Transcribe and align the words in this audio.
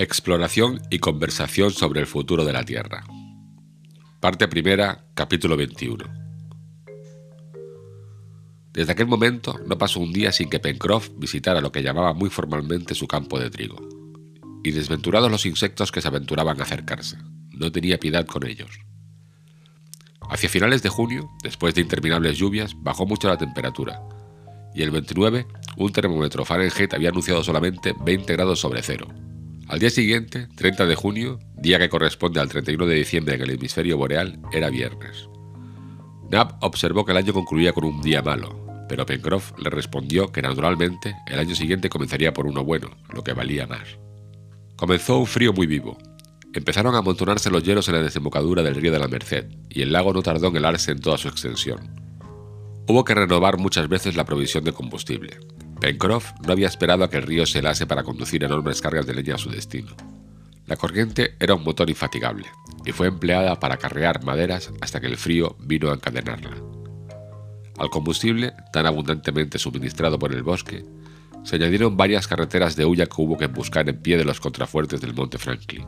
Exploración 0.00 0.80
y 0.90 1.00
conversación 1.00 1.72
sobre 1.72 1.98
el 1.98 2.06
futuro 2.06 2.44
de 2.44 2.52
la 2.52 2.62
Tierra. 2.62 3.02
Parte 4.20 4.46
primera, 4.46 5.06
capítulo 5.14 5.56
21. 5.56 6.04
Desde 8.72 8.92
aquel 8.92 9.08
momento 9.08 9.58
no 9.66 9.76
pasó 9.76 9.98
un 9.98 10.12
día 10.12 10.30
sin 10.30 10.50
que 10.50 10.60
Pencroff 10.60 11.10
visitara 11.16 11.60
lo 11.60 11.72
que 11.72 11.82
llamaba 11.82 12.12
muy 12.12 12.30
formalmente 12.30 12.94
su 12.94 13.08
campo 13.08 13.40
de 13.40 13.50
trigo. 13.50 13.76
Y 14.62 14.70
desventurados 14.70 15.32
los 15.32 15.46
insectos 15.46 15.90
que 15.90 16.00
se 16.00 16.06
aventuraban 16.06 16.60
a 16.60 16.62
acercarse, 16.62 17.18
no 17.50 17.72
tenía 17.72 17.98
piedad 17.98 18.24
con 18.24 18.46
ellos. 18.46 18.78
Hacia 20.30 20.48
finales 20.48 20.80
de 20.84 20.90
junio, 20.90 21.28
después 21.42 21.74
de 21.74 21.80
interminables 21.80 22.38
lluvias, 22.38 22.76
bajó 22.76 23.04
mucho 23.04 23.26
la 23.26 23.36
temperatura, 23.36 24.00
y 24.76 24.82
el 24.82 24.92
29, 24.92 25.44
un 25.76 25.90
termómetro 25.90 26.44
Fahrenheit 26.44 26.94
había 26.94 27.08
anunciado 27.08 27.42
solamente 27.42 27.94
20 28.00 28.32
grados 28.34 28.60
sobre 28.60 28.80
cero, 28.82 29.08
al 29.68 29.78
día 29.78 29.90
siguiente, 29.90 30.48
30 30.56 30.86
de 30.86 30.94
junio, 30.94 31.38
día 31.54 31.78
que 31.78 31.90
corresponde 31.90 32.40
al 32.40 32.48
31 32.48 32.86
de 32.86 32.94
diciembre 32.94 33.34
en 33.34 33.42
el 33.42 33.50
hemisferio 33.50 33.98
boreal, 33.98 34.40
era 34.50 34.70
viernes. 34.70 35.28
Nab 36.30 36.56
observó 36.62 37.04
que 37.04 37.12
el 37.12 37.18
año 37.18 37.34
concluía 37.34 37.74
con 37.74 37.84
un 37.84 38.00
día 38.00 38.22
malo, 38.22 38.86
pero 38.88 39.04
Pencroff 39.04 39.52
le 39.58 39.68
respondió 39.68 40.32
que 40.32 40.40
naturalmente 40.40 41.16
el 41.26 41.38
año 41.38 41.54
siguiente 41.54 41.90
comenzaría 41.90 42.32
por 42.32 42.46
uno 42.46 42.64
bueno, 42.64 42.88
lo 43.12 43.22
que 43.22 43.34
valía 43.34 43.66
más. 43.66 43.98
Comenzó 44.76 45.18
un 45.18 45.26
frío 45.26 45.52
muy 45.52 45.66
vivo. 45.66 45.98
Empezaron 46.54 46.94
a 46.94 46.98
amontonarse 46.98 47.50
los 47.50 47.62
hielos 47.62 47.88
en 47.88 47.96
la 47.96 48.02
desembocadura 48.02 48.62
del 48.62 48.74
río 48.74 48.90
de 48.90 48.98
la 48.98 49.08
Merced, 49.08 49.48
y 49.68 49.82
el 49.82 49.92
lago 49.92 50.14
no 50.14 50.22
tardó 50.22 50.48
en 50.48 50.56
helarse 50.56 50.92
en 50.92 51.00
toda 51.00 51.18
su 51.18 51.28
extensión. 51.28 52.00
Hubo 52.86 53.04
que 53.04 53.14
renovar 53.14 53.58
muchas 53.58 53.86
veces 53.86 54.16
la 54.16 54.24
provisión 54.24 54.64
de 54.64 54.72
combustible, 54.72 55.38
Pencroff 55.80 56.32
no 56.44 56.52
había 56.52 56.66
esperado 56.66 57.04
a 57.04 57.10
que 57.10 57.18
el 57.18 57.22
río 57.22 57.46
se 57.46 57.60
helase 57.60 57.86
para 57.86 58.02
conducir 58.02 58.42
enormes 58.42 58.82
cargas 58.82 59.06
de 59.06 59.14
leña 59.14 59.36
a 59.36 59.38
su 59.38 59.50
destino. 59.50 59.94
La 60.66 60.76
corriente 60.76 61.34
era 61.40 61.54
un 61.54 61.64
motor 61.64 61.88
infatigable 61.88 62.46
y 62.84 62.92
fue 62.92 63.06
empleada 63.06 63.58
para 63.58 63.76
carrear 63.76 64.24
maderas 64.24 64.70
hasta 64.80 65.00
que 65.00 65.06
el 65.06 65.16
frío 65.16 65.56
vino 65.60 65.90
a 65.90 65.94
encadenarla. 65.94 66.56
Al 67.78 67.90
combustible, 67.90 68.52
tan 68.72 68.86
abundantemente 68.86 69.58
suministrado 69.58 70.18
por 70.18 70.34
el 70.34 70.42
bosque, 70.42 70.84
se 71.44 71.56
añadieron 71.56 71.96
varias 71.96 72.26
carreteras 72.26 72.74
de 72.76 72.84
hulla 72.84 73.06
que 73.06 73.22
hubo 73.22 73.38
que 73.38 73.46
buscar 73.46 73.88
en 73.88 74.02
pie 74.02 74.18
de 74.18 74.24
los 74.24 74.40
contrafuertes 74.40 75.00
del 75.00 75.14
monte 75.14 75.38
Franklin. 75.38 75.86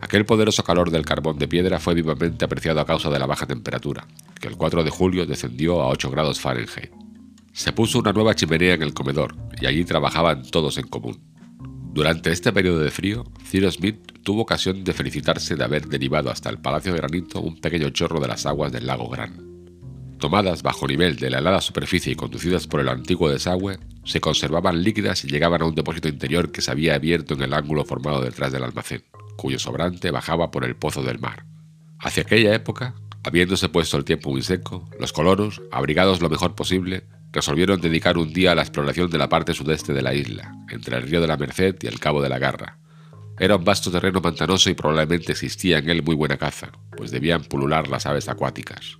Aquel 0.00 0.26
poderoso 0.26 0.64
calor 0.64 0.90
del 0.90 1.04
carbón 1.04 1.38
de 1.38 1.48
piedra 1.48 1.78
fue 1.78 1.94
vivamente 1.94 2.44
apreciado 2.44 2.80
a 2.80 2.86
causa 2.86 3.08
de 3.08 3.18
la 3.18 3.26
baja 3.26 3.46
temperatura, 3.46 4.06
que 4.40 4.48
el 4.48 4.56
4 4.56 4.84
de 4.84 4.90
julio 4.90 5.26
descendió 5.26 5.80
a 5.80 5.88
8 5.88 6.10
grados 6.10 6.40
Fahrenheit. 6.40 6.97
Se 7.58 7.72
puso 7.72 7.98
una 7.98 8.12
nueva 8.12 8.36
chimenea 8.36 8.74
en 8.74 8.82
el 8.84 8.94
comedor 8.94 9.34
y 9.60 9.66
allí 9.66 9.84
trabajaban 9.84 10.48
todos 10.48 10.78
en 10.78 10.86
común. 10.86 11.18
Durante 11.92 12.30
este 12.30 12.52
periodo 12.52 12.78
de 12.78 12.92
frío, 12.92 13.24
Cyrus 13.50 13.74
Smith 13.74 13.96
tuvo 14.22 14.42
ocasión 14.42 14.84
de 14.84 14.92
felicitarse 14.92 15.56
de 15.56 15.64
haber 15.64 15.88
derivado 15.88 16.30
hasta 16.30 16.50
el 16.50 16.60
Palacio 16.60 16.92
de 16.92 16.98
Granito 16.98 17.40
un 17.40 17.60
pequeño 17.60 17.90
chorro 17.90 18.20
de 18.20 18.28
las 18.28 18.46
aguas 18.46 18.70
del 18.70 18.86
lago 18.86 19.08
Gran. 19.08 19.44
Tomadas 20.20 20.62
bajo 20.62 20.86
nivel 20.86 21.16
de 21.16 21.30
la 21.30 21.38
helada 21.40 21.60
superficie 21.60 22.12
y 22.12 22.14
conducidas 22.14 22.68
por 22.68 22.78
el 22.78 22.88
antiguo 22.88 23.28
desagüe, 23.28 23.80
se 24.04 24.20
conservaban 24.20 24.84
líquidas 24.84 25.24
y 25.24 25.28
llegaban 25.28 25.60
a 25.60 25.64
un 25.64 25.74
depósito 25.74 26.06
interior 26.06 26.52
que 26.52 26.62
se 26.62 26.70
había 26.70 26.94
abierto 26.94 27.34
en 27.34 27.42
el 27.42 27.54
ángulo 27.54 27.84
formado 27.84 28.20
detrás 28.20 28.52
del 28.52 28.62
almacén, 28.62 29.02
cuyo 29.36 29.58
sobrante 29.58 30.12
bajaba 30.12 30.52
por 30.52 30.64
el 30.64 30.76
pozo 30.76 31.02
del 31.02 31.18
mar. 31.18 31.44
Hacia 31.98 32.22
aquella 32.22 32.54
época, 32.54 32.94
habiéndose 33.24 33.68
puesto 33.68 33.96
el 33.96 34.04
tiempo 34.04 34.30
muy 34.30 34.42
seco, 34.42 34.88
los 35.00 35.12
colonos, 35.12 35.60
abrigados 35.72 36.20
lo 36.20 36.30
mejor 36.30 36.54
posible, 36.54 37.02
resolvieron 37.38 37.80
dedicar 37.80 38.18
un 38.18 38.32
día 38.32 38.50
a 38.50 38.54
la 38.56 38.62
exploración 38.62 39.08
de 39.10 39.18
la 39.18 39.28
parte 39.28 39.54
sudeste 39.54 39.92
de 39.92 40.02
la 40.02 40.12
isla, 40.12 40.56
entre 40.70 40.96
el 40.96 41.04
río 41.04 41.20
de 41.20 41.28
la 41.28 41.36
Merced 41.36 41.76
y 41.80 41.86
el 41.86 42.00
cabo 42.00 42.20
de 42.20 42.28
la 42.28 42.40
Garra. 42.40 42.78
Era 43.38 43.54
un 43.54 43.64
vasto 43.64 43.92
terreno 43.92 44.20
pantanoso 44.20 44.70
y 44.70 44.74
probablemente 44.74 45.30
existía 45.30 45.78
en 45.78 45.88
él 45.88 46.02
muy 46.02 46.16
buena 46.16 46.36
caza, 46.36 46.72
pues 46.96 47.12
debían 47.12 47.44
pulular 47.44 47.86
las 47.86 48.06
aves 48.06 48.28
acuáticas. 48.28 48.98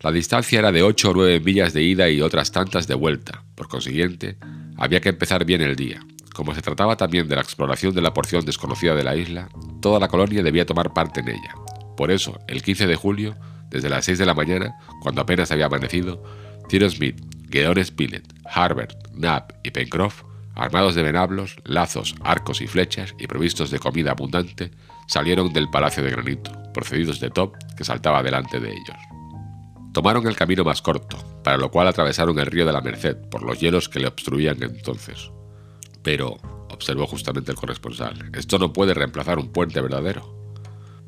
La 0.00 0.10
distancia 0.10 0.58
era 0.58 0.72
de 0.72 0.82
8 0.82 1.10
o 1.10 1.14
9 1.14 1.38
millas 1.38 1.72
de 1.72 1.82
ida 1.82 2.10
y 2.10 2.20
otras 2.20 2.50
tantas 2.50 2.88
de 2.88 2.94
vuelta, 2.94 3.44
por 3.54 3.68
consiguiente, 3.68 4.38
había 4.76 5.00
que 5.00 5.10
empezar 5.10 5.44
bien 5.44 5.60
el 5.60 5.76
día. 5.76 6.00
Como 6.34 6.52
se 6.54 6.62
trataba 6.62 6.96
también 6.96 7.28
de 7.28 7.36
la 7.36 7.42
exploración 7.42 7.94
de 7.94 8.02
la 8.02 8.12
porción 8.12 8.44
desconocida 8.44 8.96
de 8.96 9.04
la 9.04 9.14
isla, 9.14 9.48
toda 9.80 10.00
la 10.00 10.08
colonia 10.08 10.42
debía 10.42 10.66
tomar 10.66 10.92
parte 10.92 11.20
en 11.20 11.28
ella. 11.28 11.54
Por 11.96 12.10
eso, 12.10 12.40
el 12.48 12.62
15 12.62 12.88
de 12.88 12.96
julio, 12.96 13.36
desde 13.70 13.88
las 13.88 14.04
6 14.04 14.18
de 14.18 14.26
la 14.26 14.34
mañana, 14.34 14.74
cuando 15.00 15.20
apenas 15.20 15.52
había 15.52 15.66
amanecido, 15.66 16.22
Cyrus 16.68 16.94
Smith, 16.94 17.27
Gedeon 17.50 17.84
Spilett, 17.84 18.32
Harbert, 18.44 19.08
Knapp 19.12 19.52
y 19.62 19.70
Pencroff, 19.70 20.22
armados 20.54 20.94
de 20.94 21.02
venablos, 21.02 21.56
lazos, 21.64 22.14
arcos 22.22 22.60
y 22.60 22.66
flechas 22.66 23.14
y 23.18 23.26
provistos 23.26 23.70
de 23.70 23.78
comida 23.78 24.10
abundante, 24.10 24.72
salieron 25.06 25.52
del 25.52 25.70
Palacio 25.70 26.02
de 26.02 26.10
Granito, 26.10 26.52
procedidos 26.74 27.20
de 27.20 27.30
Top, 27.30 27.56
que 27.76 27.84
saltaba 27.84 28.22
delante 28.22 28.60
de 28.60 28.70
ellos. 28.70 28.96
Tomaron 29.92 30.26
el 30.26 30.36
camino 30.36 30.64
más 30.64 30.82
corto, 30.82 31.16
para 31.42 31.56
lo 31.56 31.70
cual 31.70 31.88
atravesaron 31.88 32.38
el 32.38 32.46
río 32.46 32.66
de 32.66 32.72
la 32.72 32.80
Merced 32.80 33.16
por 33.30 33.42
los 33.42 33.58
hielos 33.58 33.88
que 33.88 34.00
le 34.00 34.08
obstruían 34.08 34.62
entonces. 34.62 35.30
Pero, 36.02 36.36
observó 36.70 37.06
justamente 37.06 37.52
el 37.52 37.56
corresponsal, 37.56 38.30
esto 38.34 38.58
no 38.58 38.72
puede 38.72 38.94
reemplazar 38.94 39.38
un 39.38 39.50
puente 39.50 39.80
verdadero. 39.80 40.36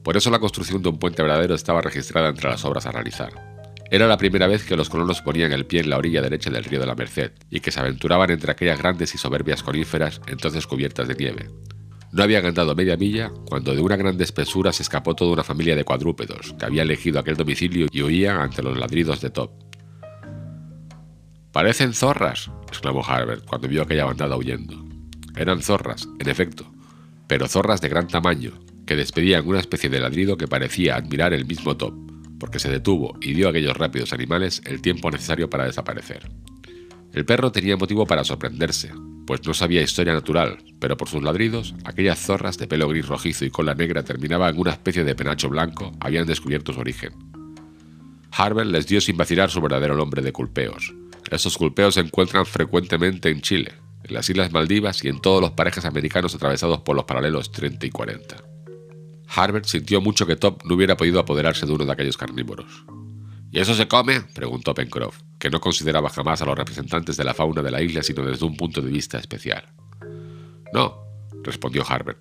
Por 0.02 0.16
eso 0.16 0.30
la 0.30 0.38
construcción 0.38 0.82
de 0.82 0.88
un 0.88 0.98
puente 0.98 1.22
verdadero 1.22 1.54
estaba 1.54 1.82
registrada 1.82 2.28
entre 2.28 2.48
las 2.48 2.64
obras 2.64 2.86
a 2.86 2.92
realizar. 2.92 3.49
Era 3.92 4.06
la 4.06 4.18
primera 4.18 4.46
vez 4.46 4.64
que 4.64 4.76
los 4.76 4.88
colonos 4.88 5.20
ponían 5.20 5.50
el 5.50 5.66
pie 5.66 5.80
en 5.80 5.90
la 5.90 5.98
orilla 5.98 6.22
derecha 6.22 6.48
del 6.48 6.62
río 6.62 6.78
de 6.78 6.86
la 6.86 6.94
Merced 6.94 7.32
y 7.50 7.58
que 7.58 7.72
se 7.72 7.80
aventuraban 7.80 8.30
entre 8.30 8.52
aquellas 8.52 8.78
grandes 8.78 9.12
y 9.16 9.18
soberbias 9.18 9.64
coníferas 9.64 10.20
entonces 10.28 10.68
cubiertas 10.68 11.08
de 11.08 11.16
nieve. 11.16 11.50
No 12.12 12.22
habían 12.22 12.46
andado 12.46 12.76
media 12.76 12.96
milla 12.96 13.32
cuando 13.46 13.74
de 13.74 13.80
una 13.80 13.96
gran 13.96 14.20
espesura 14.20 14.72
se 14.72 14.84
escapó 14.84 15.16
toda 15.16 15.32
una 15.32 15.42
familia 15.42 15.74
de 15.74 15.82
cuadrúpedos 15.82 16.54
que 16.56 16.64
había 16.64 16.82
elegido 16.82 17.18
aquel 17.18 17.36
domicilio 17.36 17.88
y 17.90 18.02
huían 18.02 18.40
ante 18.40 18.62
los 18.62 18.78
ladridos 18.78 19.20
de 19.20 19.30
Top. 19.30 19.50
Parecen 21.50 21.92
zorras, 21.92 22.48
exclamó 22.68 23.04
Harbert 23.04 23.44
cuando 23.44 23.66
vio 23.66 23.82
aquella 23.82 24.04
bandada 24.04 24.36
huyendo. 24.36 24.84
Eran 25.34 25.62
zorras, 25.62 26.08
en 26.20 26.28
efecto, 26.28 26.72
pero 27.26 27.48
zorras 27.48 27.80
de 27.80 27.88
gran 27.88 28.06
tamaño, 28.06 28.52
que 28.86 28.94
despedían 28.94 29.48
una 29.48 29.58
especie 29.58 29.90
de 29.90 29.98
ladrido 29.98 30.36
que 30.36 30.46
parecía 30.46 30.94
admirar 30.94 31.32
el 31.32 31.44
mismo 31.44 31.76
Top 31.76 32.09
porque 32.40 32.58
se 32.58 32.70
detuvo 32.70 33.16
y 33.20 33.34
dio 33.34 33.46
a 33.46 33.50
aquellos 33.50 33.76
rápidos 33.76 34.12
animales 34.12 34.62
el 34.64 34.82
tiempo 34.82 35.10
necesario 35.10 35.48
para 35.48 35.66
desaparecer. 35.66 36.28
El 37.12 37.24
perro 37.24 37.52
tenía 37.52 37.76
motivo 37.76 38.06
para 38.06 38.24
sorprenderse, 38.24 38.92
pues 39.26 39.46
no 39.46 39.54
sabía 39.54 39.82
historia 39.82 40.12
natural, 40.12 40.58
pero 40.80 40.96
por 40.96 41.08
sus 41.08 41.22
ladridos, 41.22 41.74
aquellas 41.84 42.18
zorras 42.18 42.58
de 42.58 42.66
pelo 42.66 42.88
gris 42.88 43.06
rojizo 43.06 43.44
y 43.44 43.50
cola 43.50 43.74
negra 43.74 44.02
terminaban 44.02 44.54
en 44.54 44.60
una 44.60 44.72
especie 44.72 45.04
de 45.04 45.14
penacho 45.14 45.48
blanco 45.48 45.92
habían 46.00 46.26
descubierto 46.26 46.72
su 46.72 46.80
origen. 46.80 47.12
Harbert 48.32 48.70
les 48.70 48.86
dio 48.86 49.00
sin 49.00 49.16
vacilar 49.16 49.50
su 49.50 49.60
verdadero 49.60 49.96
nombre 49.96 50.22
de 50.22 50.32
culpeos. 50.32 50.94
Estos 51.30 51.56
culpeos 51.56 51.94
se 51.94 52.00
encuentran 52.00 52.46
frecuentemente 52.46 53.28
en 53.28 53.40
Chile, 53.40 53.74
en 54.04 54.14
las 54.14 54.28
Islas 54.30 54.52
Maldivas 54.52 55.04
y 55.04 55.08
en 55.08 55.20
todos 55.20 55.40
los 55.40 55.52
parejas 55.52 55.84
americanos 55.84 56.34
atravesados 56.34 56.80
por 56.80 56.96
los 56.96 57.04
paralelos 57.04 57.52
30 57.52 57.86
y 57.86 57.90
40. 57.90 58.36
Harbert 59.34 59.66
sintió 59.66 60.00
mucho 60.00 60.26
que 60.26 60.36
Top 60.36 60.64
no 60.64 60.74
hubiera 60.74 60.96
podido 60.96 61.20
apoderarse 61.20 61.66
de 61.66 61.72
uno 61.72 61.84
de 61.84 61.92
aquellos 61.92 62.16
carnívoros. 62.16 62.84
¿Y 63.52 63.60
eso 63.60 63.74
se 63.74 63.88
come? 63.88 64.20
preguntó 64.20 64.74
Pencroff, 64.74 65.20
que 65.38 65.50
no 65.50 65.60
consideraba 65.60 66.08
jamás 66.08 66.42
a 66.42 66.46
los 66.46 66.56
representantes 66.56 67.16
de 67.16 67.24
la 67.24 67.34
fauna 67.34 67.62
de 67.62 67.70
la 67.70 67.82
isla 67.82 68.02
sino 68.02 68.24
desde 68.24 68.44
un 68.44 68.56
punto 68.56 68.80
de 68.80 68.90
vista 68.90 69.18
especial. 69.18 69.64
No, 70.72 70.98
respondió 71.42 71.84
Harbert. 71.88 72.18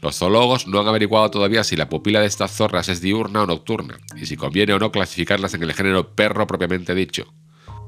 Los 0.00 0.16
zoólogos 0.16 0.66
no 0.66 0.80
han 0.80 0.88
averiguado 0.88 1.30
todavía 1.30 1.62
si 1.62 1.76
la 1.76 1.88
pupila 1.88 2.20
de 2.20 2.26
estas 2.26 2.52
zorras 2.52 2.88
es 2.88 3.00
diurna 3.00 3.42
o 3.42 3.46
nocturna, 3.46 3.98
y 4.16 4.26
si 4.26 4.36
conviene 4.36 4.72
o 4.72 4.78
no 4.78 4.90
clasificarlas 4.90 5.54
en 5.54 5.62
el 5.62 5.74
género 5.74 6.14
perro 6.14 6.46
propiamente 6.46 6.94
dicho. 6.94 7.32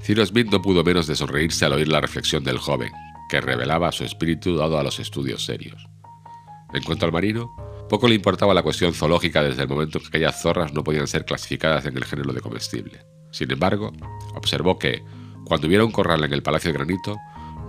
Cyrus 0.02 0.28
Smith 0.28 0.48
no 0.50 0.60
pudo 0.60 0.84
menos 0.84 1.06
de 1.06 1.16
sonreírse 1.16 1.64
al 1.64 1.72
oír 1.72 1.88
la 1.88 2.00
reflexión 2.00 2.44
del 2.44 2.58
joven, 2.58 2.90
que 3.30 3.40
revelaba 3.40 3.92
su 3.92 4.04
espíritu 4.04 4.56
dado 4.56 4.78
a 4.78 4.82
los 4.82 4.98
estudios 4.98 5.44
serios. 5.44 5.88
En 6.74 6.82
cuanto 6.82 7.06
al 7.06 7.12
marino, 7.12 7.50
poco 7.92 8.08
le 8.08 8.14
importaba 8.14 8.54
la 8.54 8.62
cuestión 8.62 8.94
zoológica 8.94 9.42
desde 9.42 9.64
el 9.64 9.68
momento 9.68 9.98
en 9.98 10.04
que 10.04 10.08
aquellas 10.08 10.40
zorras 10.40 10.72
no 10.72 10.82
podían 10.82 11.06
ser 11.06 11.26
clasificadas 11.26 11.84
en 11.84 11.94
el 11.94 12.06
género 12.06 12.32
de 12.32 12.40
comestible. 12.40 13.04
Sin 13.32 13.50
embargo, 13.50 13.92
observó 14.34 14.78
que, 14.78 15.02
cuando 15.44 15.66
hubiera 15.66 15.84
un 15.84 15.92
corral 15.92 16.24
en 16.24 16.32
el 16.32 16.42
Palacio 16.42 16.72
de 16.72 16.78
Granito, 16.78 17.18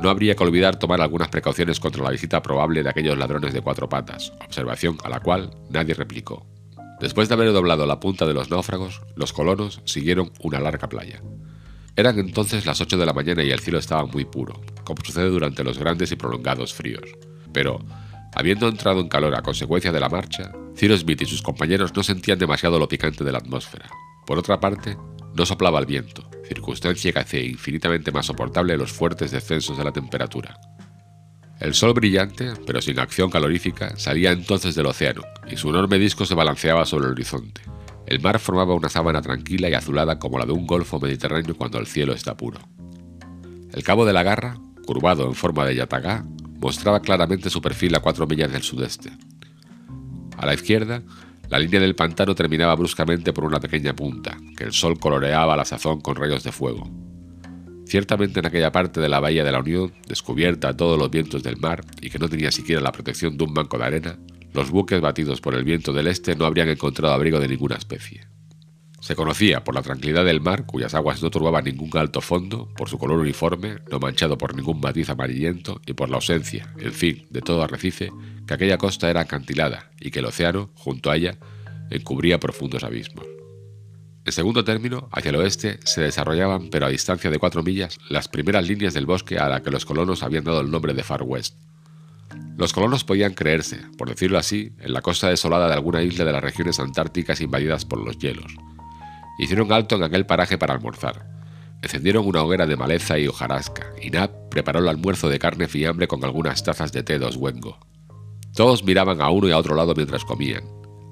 no 0.02 0.10
habría 0.10 0.34
que 0.34 0.44
olvidar 0.46 0.80
tomar 0.80 1.02
algunas 1.02 1.28
precauciones 1.28 1.82
contra 1.82 2.02
la 2.02 2.12
visita 2.12 2.42
probable 2.42 2.84
de 2.84 2.90
aquellos 2.90 3.18
ladrones 3.18 3.52
de 3.52 3.60
cuatro 3.60 3.90
patas, 3.90 4.32
observación 4.46 4.96
a 5.04 5.10
la 5.10 5.20
cual 5.20 5.58
nadie 5.70 5.94
replicó. 5.94 6.48
Después 7.02 7.28
de 7.28 7.34
haber 7.34 7.52
doblado 7.52 7.86
la 7.86 8.00
punta 8.00 8.26
de 8.26 8.34
los 8.34 8.50
náufragos, 8.50 9.02
los 9.18 9.34
colonos 9.34 9.82
siguieron 9.84 10.32
una 10.40 10.62
larga 10.62 10.88
playa. 10.88 11.22
Eran 11.98 12.18
entonces 12.18 12.66
las 12.66 12.80
8 12.80 12.98
de 12.98 13.06
la 13.06 13.12
mañana 13.12 13.44
y 13.44 13.52
el 13.52 13.60
cielo 13.60 13.78
estaba 13.78 14.06
muy 14.06 14.24
puro, 14.24 14.62
como 14.86 15.04
sucede 15.04 15.28
durante 15.28 15.66
los 15.66 15.78
grandes 15.78 16.14
y 16.14 16.16
prolongados 16.16 16.74
fríos. 16.74 17.10
Pero, 17.52 17.82
Habiendo 18.36 18.68
entrado 18.68 19.00
en 19.00 19.10
calor 19.10 19.36
a 19.36 19.42
consecuencia 19.42 19.92
de 19.92 20.00
la 20.00 20.10
marcha, 20.10 20.52
Cyrus 20.76 21.02
Smith 21.02 21.22
y 21.22 21.26
sus 21.26 21.42
compañeros 21.42 21.96
no 21.96 22.04
sentían 22.04 22.40
demasiado 22.40 22.80
lo 22.80 22.88
picante 22.88 23.24
de 23.24 23.32
la 23.32 23.38
atmósfera. 23.38 23.90
Por 24.26 24.40
otra 24.40 24.60
parte, 24.60 24.98
no 25.36 25.46
soplaba 25.46 25.80
el 25.80 25.86
viento, 25.86 26.30
circunstancia 26.48 27.12
que 27.12 27.20
hacía 27.20 27.44
infinitamente 27.44 28.12
más 28.12 28.26
soportable 28.26 28.78
los 28.78 28.92
fuertes 28.92 29.32
descensos 29.32 29.78
de 29.78 29.84
la 29.84 29.92
temperatura. 29.92 30.60
El 31.60 31.76
sol 31.76 31.94
brillante, 31.94 32.54
pero 32.66 32.82
sin 32.82 33.00
acción 33.00 33.30
calorífica, 33.30 33.96
salía 33.98 34.32
entonces 34.32 34.76
del 34.76 34.88
océano, 34.88 35.22
y 35.50 35.58
su 35.58 35.70
enorme 35.70 36.00
disco 36.00 36.26
se 36.26 36.36
balanceaba 36.36 36.86
sobre 36.86 37.06
el 37.06 37.14
horizonte. 37.14 37.62
El 38.06 38.20
mar 38.20 38.40
formaba 38.40 38.74
una 38.74 38.90
sábana 38.90 39.22
tranquila 39.22 39.70
y 39.70 39.74
azulada 39.74 40.20
como 40.20 40.38
la 40.38 40.46
de 40.46 40.52
un 40.52 40.68
golfo 40.68 41.00
mediterráneo 41.00 41.56
cuando 41.56 41.80
el 41.80 41.88
cielo 41.88 42.14
está 42.14 42.36
puro. 42.36 42.60
El 43.72 43.84
cabo 43.84 44.06
de 44.06 44.14
la 44.14 44.24
garra, 44.24 44.58
curvado 44.86 45.26
en 45.26 45.36
forma 45.36 45.66
de 45.66 45.76
yatagá, 45.76 46.26
mostraba 46.64 47.02
claramente 47.02 47.50
su 47.50 47.62
perfil 47.62 47.94
a 47.96 48.00
cuatro 48.00 48.26
millas 48.26 48.52
del 48.52 48.64
sudeste. 48.64 49.12
A 50.38 50.46
la 50.46 50.54
izquierda, 50.54 51.04
la 51.50 51.60
línea 51.60 51.82
del 51.82 51.94
pantano 51.94 52.36
terminaba 52.36 52.74
bruscamente 52.76 53.34
por 53.34 53.44
una 53.44 53.60
pequeña 53.60 53.94
punta, 53.94 54.38
que 54.56 54.64
el 54.64 54.72
sol 54.72 54.98
coloreaba 54.98 55.54
a 55.54 55.58
la 55.58 55.66
sazón 55.66 56.00
con 56.00 56.16
rayos 56.16 56.42
de 56.44 56.54
fuego. 56.54 56.90
Ciertamente 57.86 58.40
en 58.40 58.46
aquella 58.46 58.72
parte 58.72 59.02
de 59.02 59.10
la 59.10 59.20
bahía 59.20 59.44
de 59.44 59.52
la 59.52 59.60
Unión, 59.60 59.94
descubierta 60.08 60.70
a 60.70 60.78
todos 60.78 60.98
los 60.98 61.12
vientos 61.12 61.44
del 61.44 61.58
mar 61.58 61.84
y 62.02 62.10
que 62.10 62.18
no 62.18 62.30
tenía 62.30 62.50
siquiera 62.50 62.82
la 62.82 62.94
protección 62.94 63.38
de 63.38 63.44
un 63.44 63.54
banco 63.54 63.78
de 63.78 63.84
arena, 63.84 64.18
los 64.54 64.72
buques 64.72 65.02
batidos 65.02 65.42
por 65.42 65.56
el 65.56 65.66
viento 65.66 65.92
del 65.92 66.08
este 66.08 66.36
no 66.38 66.46
habrían 66.46 66.70
encontrado 66.70 67.14
abrigo 67.14 67.42
de 67.42 67.50
ninguna 67.50 67.76
especie. 67.76 68.33
Se 69.04 69.18
conocía 69.18 69.66
por 69.66 69.76
la 69.76 69.82
tranquilidad 69.82 70.24
del 70.24 70.40
mar, 70.40 70.66
cuyas 70.66 70.94
aguas 70.94 71.22
no 71.22 71.30
turbaban 71.30 71.66
ningún 71.66 71.90
alto 71.98 72.22
fondo, 72.22 72.70
por 72.78 72.88
su 72.88 72.98
color 72.98 73.20
uniforme, 73.20 73.80
no 73.92 74.00
manchado 74.00 74.38
por 74.38 74.56
ningún 74.56 74.80
matiz 74.80 75.10
amarillento, 75.10 75.82
y 75.86 75.92
por 75.92 76.10
la 76.10 76.16
ausencia, 76.16 76.74
en 76.80 76.94
fin, 76.94 77.28
de 77.30 77.42
todo 77.42 77.62
arrecife, 77.64 78.14
que 78.48 78.54
aquella 78.54 78.78
costa 78.78 79.10
era 79.10 79.20
acantilada 79.20 79.92
y 80.00 80.10
que 80.10 80.20
el 80.20 80.26
océano, 80.26 80.70
junto 80.76 81.12
a 81.12 81.18
ella, 81.18 81.38
encubría 81.90 82.40
profundos 82.40 82.86
abismos. 82.86 83.26
En 84.24 84.32
segundo 84.32 84.64
término, 84.64 85.10
hacia 85.12 85.32
el 85.32 85.36
oeste 85.36 85.82
se 85.84 86.00
desarrollaban, 86.00 86.70
pero 86.70 86.86
a 86.86 86.90
distancia 86.90 87.30
de 87.30 87.40
cuatro 87.40 87.62
millas, 87.62 87.98
las 88.08 88.30
primeras 88.30 88.66
líneas 88.66 88.94
del 88.94 89.06
bosque 89.06 89.38
a 89.38 89.50
la 89.50 89.62
que 89.62 89.70
los 89.70 89.84
colonos 89.84 90.24
habían 90.24 90.46
dado 90.46 90.62
el 90.62 90.72
nombre 90.72 90.94
de 90.94 91.04
Far 91.04 91.24
West. 91.24 91.58
Los 92.58 92.72
colonos 92.72 93.04
podían 93.04 93.34
creerse, 93.34 93.82
por 93.98 94.08
decirlo 94.08 94.38
así, 94.38 94.72
en 94.80 94.94
la 94.94 95.02
costa 95.02 95.28
desolada 95.28 95.68
de 95.68 95.74
alguna 95.74 96.04
isla 96.04 96.24
de 96.24 96.32
las 96.32 96.42
regiones 96.42 96.80
antárticas 96.80 97.42
invadidas 97.42 97.84
por 97.84 98.00
los 98.00 98.18
hielos. 98.18 98.56
Hicieron 99.38 99.72
alto 99.72 99.96
en 99.96 100.04
aquel 100.04 100.26
paraje 100.26 100.58
para 100.58 100.74
almorzar. 100.74 101.26
Encendieron 101.82 102.26
una 102.26 102.44
hoguera 102.44 102.66
de 102.66 102.78
maleza 102.78 103.18
y 103.20 103.28
hojarasca, 103.28 103.88
y 104.02 104.10
Nab 104.10 104.50
preparó 104.50 104.80
el 104.80 104.88
almuerzo 104.88 105.30
de 105.30 105.40
carne 105.40 105.68
fiambre 105.68 106.08
con 106.08 106.24
algunas 106.24 106.64
tazas 106.64 106.92
de 106.92 107.04
té 107.04 107.20
de 107.20 107.26
Oswengo. 107.26 107.78
Todos 108.56 108.84
miraban 108.84 109.22
a 109.22 109.30
uno 109.30 109.48
y 109.48 109.52
a 109.52 109.58
otro 109.58 109.76
lado 109.76 109.94
mientras 109.96 110.24
comían. 110.24 110.64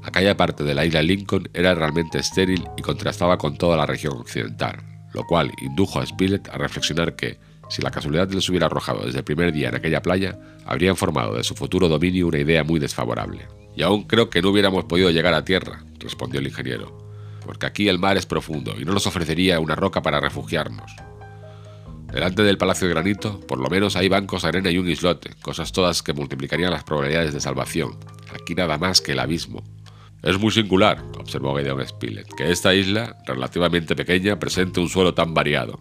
Aquella 0.04 0.38
parte 0.38 0.64
de 0.64 0.74
la 0.74 0.86
isla 0.86 1.02
Lincoln 1.02 1.50
era 1.54 1.76
realmente 1.76 2.20
estéril 2.20 2.64
y 2.78 2.82
contrastaba 2.82 3.38
con 3.38 3.58
toda 3.58 3.76
la 3.76 3.86
región 3.86 4.14
occidental, 4.18 4.78
lo 5.14 5.26
cual 5.26 5.52
indujo 5.62 6.00
a 6.00 6.06
Spilett 6.06 6.48
a 6.50 6.58
reflexionar 6.58 7.16
que, 7.16 7.40
si 7.70 7.82
la 7.82 7.92
casualidad 7.92 8.30
les 8.32 8.48
hubiera 8.50 8.68
arrojado 8.68 9.06
desde 9.06 9.20
el 9.20 9.24
primer 9.24 9.52
día 9.52 9.70
en 9.70 9.76
aquella 9.76 10.02
playa, 10.02 10.38
habrían 10.66 10.96
formado 10.96 11.36
de 11.36 11.44
su 11.44 11.56
futuro 11.56 11.88
dominio 11.88 12.28
una 12.28 12.40
idea 12.40 12.64
muy 12.64 12.80
desfavorable. 12.80 13.48
Y 13.76 13.84
aún 13.84 14.04
creo 14.04 14.30
que 14.30 14.42
no 14.42 14.50
hubiéramos 14.50 14.86
podido 14.86 15.10
llegar 15.10 15.34
a 15.34 15.46
tierra, 15.46 15.84
respondió 16.00 16.40
el 16.40 16.48
ingeniero, 16.48 17.11
porque 17.46 17.66
aquí 17.66 17.88
el 17.88 18.00
mar 18.00 18.18
es 18.18 18.26
profundo 18.26 18.76
y 18.80 18.86
no 18.86 18.94
nos 18.94 19.08
ofrecería 19.08 19.60
una 19.60 19.76
roca 19.76 20.02
para 20.02 20.20
refugiarnos. 20.20 20.92
Delante 22.12 22.44
del 22.44 22.58
Palacio 22.58 22.88
de 22.88 22.94
Granito, 22.94 23.40
por 23.42 23.60
lo 23.60 23.70
menos 23.70 23.96
hay 23.96 24.10
bancos, 24.10 24.44
arena 24.44 24.70
y 24.70 24.78
un 24.78 24.90
islote, 24.90 25.32
cosas 25.42 25.72
todas 25.72 26.04
que 26.04 26.14
multiplicarían 26.14 26.72
las 26.72 26.84
probabilidades 26.84 27.34
de 27.34 27.40
salvación. 27.40 27.98
Aquí 28.34 28.54
nada 28.54 28.78
más 28.78 29.00
que 29.00 29.14
el 29.14 29.20
abismo, 29.20 29.64
es 30.24 30.38
muy 30.38 30.52
singular, 30.52 31.04
observó 31.18 31.58
Gideon 31.58 31.86
Spilett, 31.88 32.32
que 32.36 32.52
esta 32.52 32.76
isla, 32.76 33.18
relativamente 33.26 33.96
pequeña, 33.96 34.38
presente 34.38 34.80
un 34.80 34.88
suelo 34.88 35.16
tan 35.16 35.34
variado. 35.34 35.80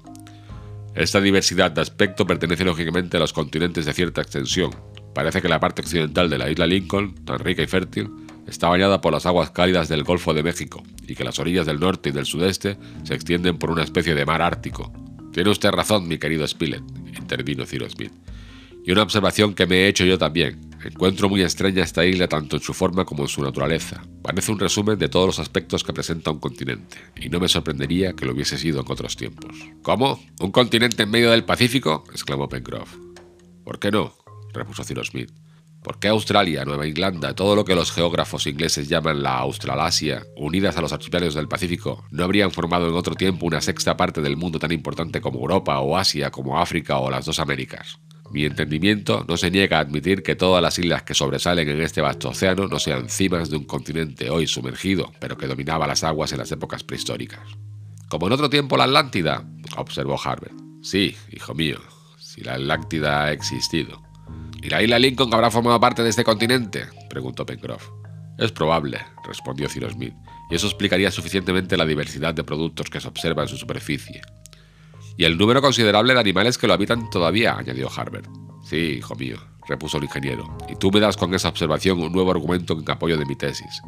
Esta 0.94 1.20
diversidad 1.20 1.70
de 1.70 1.82
aspecto 1.82 2.26
pertenece 2.26 2.64
lógicamente 2.64 3.18
a 3.18 3.20
los 3.20 3.34
continentes 3.34 3.84
de 3.84 3.92
cierta 3.92 4.22
extensión. 4.22 4.70
Parece 5.14 5.42
que 5.42 5.48
la 5.48 5.60
parte 5.60 5.82
occidental 5.82 6.30
de 6.30 6.38
la 6.38 6.50
isla 6.50 6.66
Lincoln, 6.66 7.14
tan 7.24 7.38
rica 7.40 7.62
y 7.62 7.66
fértil, 7.66 8.08
está 8.46 8.68
bañada 8.68 9.00
por 9.00 9.12
las 9.12 9.26
aguas 9.26 9.50
cálidas 9.50 9.88
del 9.88 10.04
Golfo 10.04 10.34
de 10.34 10.42
México 10.42 10.82
y 11.06 11.14
que 11.14 11.24
las 11.24 11.38
orillas 11.38 11.66
del 11.66 11.80
norte 11.80 12.08
y 12.08 12.12
del 12.12 12.26
sudeste 12.26 12.78
se 13.04 13.14
extienden 13.14 13.58
por 13.58 13.70
una 13.70 13.82
especie 13.82 14.14
de 14.14 14.26
mar 14.26 14.42
ártico. 14.42 14.92
Tiene 15.32 15.50
usted 15.50 15.70
razón, 15.70 16.08
mi 16.08 16.18
querido 16.18 16.46
Spilett, 16.46 16.82
intervino 17.16 17.64
Cyrus 17.66 17.92
Smith. 17.92 18.12
Y 18.84 18.92
una 18.92 19.02
observación 19.02 19.54
que 19.54 19.66
me 19.66 19.76
he 19.76 19.88
hecho 19.88 20.04
yo 20.04 20.18
también. 20.18 20.70
Encuentro 20.82 21.28
muy 21.28 21.42
extraña 21.42 21.84
esta 21.84 22.06
isla 22.06 22.26
tanto 22.26 22.56
en 22.56 22.62
su 22.62 22.72
forma 22.72 23.04
como 23.04 23.24
en 23.24 23.28
su 23.28 23.42
naturaleza. 23.42 24.02
Parece 24.22 24.50
un 24.50 24.58
resumen 24.58 24.98
de 24.98 25.08
todos 25.08 25.26
los 25.26 25.38
aspectos 25.38 25.84
que 25.84 25.92
presenta 25.92 26.30
un 26.30 26.40
continente, 26.40 26.96
y 27.20 27.28
no 27.28 27.38
me 27.38 27.48
sorprendería 27.48 28.14
que 28.14 28.24
lo 28.24 28.32
hubiese 28.32 28.56
sido 28.56 28.80
en 28.80 28.90
otros 28.90 29.16
tiempos. 29.16 29.54
¿Cómo? 29.82 30.18
¿Un 30.40 30.50
continente 30.50 31.02
en 31.02 31.10
medio 31.10 31.30
del 31.30 31.44
Pacífico? 31.44 32.04
exclamó 32.10 32.48
Pencroff. 32.48 32.96
¿Por 33.64 33.78
qué 33.78 33.90
no? 33.90 34.14
repuso 34.54 34.82
Cyrus 34.82 35.08
Smith. 35.08 35.30
¿Por 35.82 35.98
qué 35.98 36.08
Australia, 36.08 36.66
Nueva 36.66 36.86
Irlanda, 36.86 37.34
todo 37.34 37.56
lo 37.56 37.64
que 37.64 37.74
los 37.74 37.90
geógrafos 37.90 38.46
ingleses 38.46 38.88
llaman 38.88 39.22
la 39.22 39.38
Australasia, 39.38 40.26
unidas 40.36 40.76
a 40.76 40.82
los 40.82 40.92
archipiélagos 40.92 41.34
del 41.34 41.48
Pacífico, 41.48 42.04
no 42.10 42.24
habrían 42.24 42.50
formado 42.50 42.86
en 42.86 42.94
otro 42.94 43.14
tiempo 43.14 43.46
una 43.46 43.62
sexta 43.62 43.96
parte 43.96 44.20
del 44.20 44.36
mundo 44.36 44.58
tan 44.58 44.72
importante 44.72 45.22
como 45.22 45.40
Europa 45.40 45.80
o 45.80 45.96
Asia, 45.96 46.30
como 46.30 46.60
África 46.60 46.98
o 46.98 47.10
las 47.10 47.24
dos 47.24 47.40
Américas? 47.40 47.98
Mi 48.30 48.44
entendimiento 48.44 49.24
no 49.26 49.38
se 49.38 49.50
niega 49.50 49.78
a 49.78 49.80
admitir 49.80 50.22
que 50.22 50.36
todas 50.36 50.62
las 50.62 50.78
islas 50.78 51.02
que 51.02 51.14
sobresalen 51.14 51.68
en 51.68 51.80
este 51.80 52.02
vasto 52.02 52.28
océano 52.28 52.68
no 52.68 52.78
sean 52.78 53.08
cimas 53.08 53.48
de 53.48 53.56
un 53.56 53.64
continente 53.64 54.28
hoy 54.28 54.46
sumergido, 54.46 55.10
pero 55.18 55.38
que 55.38 55.46
dominaba 55.46 55.86
las 55.86 56.04
aguas 56.04 56.30
en 56.32 56.38
las 56.38 56.52
épocas 56.52 56.84
prehistóricas. 56.84 57.40
Como 58.08 58.26
en 58.26 58.34
otro 58.34 58.50
tiempo 58.50 58.76
la 58.76 58.84
Atlántida, 58.84 59.44
observó 59.78 60.20
Harvard. 60.22 60.52
Sí, 60.82 61.16
hijo 61.32 61.54
mío, 61.54 61.80
si 62.18 62.42
la 62.42 62.54
Atlántida 62.54 63.24
ha 63.24 63.32
existido. 63.32 64.09
¿Y 64.62 64.68
la 64.68 64.82
isla 64.82 64.98
Lincoln 64.98 65.32
habrá 65.32 65.50
formado 65.50 65.80
parte 65.80 66.02
de 66.02 66.10
este 66.10 66.24
continente? 66.24 66.86
preguntó 67.08 67.46
Pencroff. 67.46 67.88
Es 68.38 68.52
probable, 68.52 69.00
respondió 69.26 69.68
Cyrus 69.68 69.92
Smith, 69.92 70.14
y 70.50 70.54
eso 70.54 70.66
explicaría 70.66 71.10
suficientemente 71.10 71.76
la 71.76 71.86
diversidad 71.86 72.34
de 72.34 72.44
productos 72.44 72.88
que 72.88 73.00
se 73.00 73.08
observa 73.08 73.42
en 73.42 73.48
su 73.48 73.56
superficie 73.56 74.22
y 75.20 75.24
el 75.24 75.36
número 75.36 75.60
considerable 75.60 76.14
de 76.14 76.20
animales 76.20 76.56
que 76.56 76.66
lo 76.66 76.72
habitan 76.72 77.10
todavía, 77.10 77.54
añadió 77.54 77.90
Harbert. 77.94 78.26
Sí, 78.64 78.96
hijo 78.98 79.14
mío, 79.16 79.36
repuso 79.68 79.98
el 79.98 80.04
ingeniero, 80.04 80.56
y 80.66 80.76
tú 80.76 80.90
me 80.90 80.98
das 80.98 81.18
con 81.18 81.34
esa 81.34 81.50
observación 81.50 82.00
un 82.00 82.10
nuevo 82.10 82.30
argumento 82.30 82.72
en 82.72 82.90
apoyo 82.90 83.18
de 83.18 83.26
mi 83.26 83.36
tesis. 83.36 83.82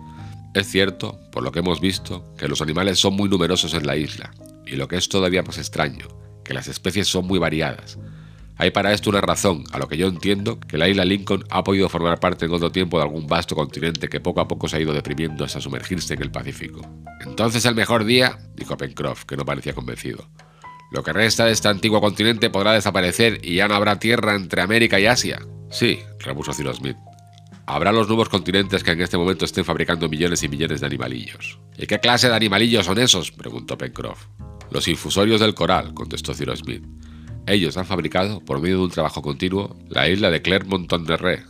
Es 0.52 0.66
cierto, 0.66 1.19
por 1.32 1.42
lo 1.42 1.50
que 1.50 1.60
hemos 1.60 1.80
visto, 1.80 2.34
que 2.36 2.48
los 2.48 2.60
animales 2.60 2.98
son 2.98 3.14
muy 3.14 3.30
numerosos 3.30 3.72
en 3.72 3.86
la 3.86 3.96
isla, 3.96 4.30
y 4.66 4.76
lo 4.76 4.88
que 4.88 4.96
es 4.96 5.08
todavía 5.08 5.42
más 5.42 5.56
extraño, 5.56 6.06
que 6.44 6.52
las 6.52 6.69
especies 6.69 7.08
son 7.08 7.26
muy 7.26 7.38
variadas. 7.38 7.98
Hay 8.56 8.71
para 8.71 8.93
esto 8.93 9.11
una 9.11 9.21
razón, 9.21 9.65
a 9.73 9.79
lo 9.79 9.89
que 9.89 9.97
yo 9.97 10.06
entiendo, 10.06 10.61
que 10.61 10.79
la 10.79 10.89
isla 10.89 11.05
Lincoln 11.05 11.44
ha 11.51 11.65
podido 11.65 11.89
formar 11.89 12.21
parte 12.21 12.44
en 12.44 12.53
otro 12.53 12.71
tiempo 12.71 12.99
de 12.99 13.05
algún 13.05 13.27
vasto 13.27 13.55
continente 13.55 14.09
que 14.09 14.21
poco 14.21 14.41
a 14.41 14.49
poco 14.49 14.69
se 14.69 14.77
ha 14.77 14.81
ido 14.81 14.93
deprimiendo 14.93 15.44
hasta 15.44 15.61
sumergirse 15.61 16.15
en 16.15 16.23
el 16.23 16.31
Pacífico. 16.31 16.81
Entonces 17.21 17.65
el 17.65 17.75
mejor 17.75 18.05
día, 18.05 18.39
dijo 18.55 18.77
Pencroff, 18.77 19.25
que 19.25 19.37
no 19.37 19.44
parecía 19.44 19.75
convencido, 19.75 20.29
lo 20.93 21.03
que 21.03 21.15
resta 21.15 21.47
de 21.47 21.53
este 21.53 21.69
antiguo 21.69 22.03
continente 22.03 22.51
podrá 22.51 22.73
desaparecer 22.73 23.41
y 23.43 23.55
ya 23.56 23.67
no 23.67 23.75
habrá 23.75 23.99
tierra 23.99 24.35
entre 24.35 24.61
América 24.61 25.01
y 25.01 25.06
Asia. 25.06 25.41
Sí, 25.71 26.01
repuso 26.19 26.53
Cyrus 26.53 26.77
Smith. 26.77 26.99
Habrá 27.65 27.93
los 27.93 28.09
nuevos 28.09 28.29
continentes 28.29 28.85
que 28.85 28.91
en 28.91 29.01
este 29.01 29.17
momento 29.17 29.47
estén 29.47 29.65
fabricando 29.65 30.09
millones 30.09 30.43
y 30.43 30.49
millones 30.49 30.81
de 30.81 30.87
animalillos. 30.87 31.59
¿Y 31.79 31.87
qué 31.87 31.99
clase 31.99 32.29
de 32.29 32.35
animalillos 32.35 32.85
son 32.85 32.99
esos? 32.99 33.32
preguntó 33.32 33.79
Pencroff. 33.79 34.27
Los 34.71 34.87
infusorios 34.87 35.41
del 35.41 35.55
coral, 35.55 35.94
contestó 35.94 36.35
Cyrus 36.35 36.59
Smith. 36.59 36.85
Ellos 37.46 37.77
han 37.77 37.87
fabricado, 37.87 38.41
por 38.41 38.61
medio 38.61 38.79
de 38.79 38.84
un 38.84 38.91
trabajo 38.91 39.20
continuo, 39.20 39.77
la 39.89 40.08
isla 40.08 40.31
de 40.31 40.43
Clermont-Tonnerre, 40.43 41.43